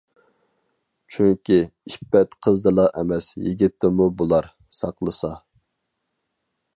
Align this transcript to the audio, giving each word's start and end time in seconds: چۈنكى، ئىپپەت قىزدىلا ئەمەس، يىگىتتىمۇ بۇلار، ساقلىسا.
چۈنكى، 1.15 1.57
ئىپپەت 1.91 2.33
قىزدىلا 2.47 2.87
ئەمەس، 3.01 3.29
يىگىتتىمۇ 3.49 4.09
بۇلار، 4.23 4.51
ساقلىسا. 4.81 5.31